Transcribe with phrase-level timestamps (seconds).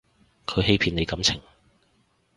[0.47, 1.39] 佢欺騙你感情